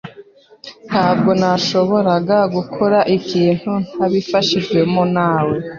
[0.89, 5.29] Ntabwo nashoboraga gukora ikintu ntabifashijwemo na.